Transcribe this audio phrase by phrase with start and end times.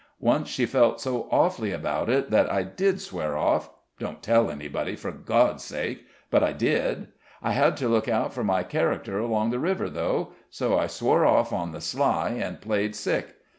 [0.19, 3.69] Once she felt so awfully about it that I did swear off
[3.99, 6.07] don't tell anybody, for God's sake!
[6.31, 7.09] but I did.
[7.43, 11.23] I had to look out for my character along the river, though; so I swore
[11.23, 13.35] off on the sly, and played sick.